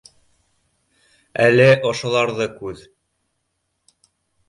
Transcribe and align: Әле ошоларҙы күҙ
Әле 1.45 1.69
ошоларҙы 1.91 2.51
күҙ 2.59 2.85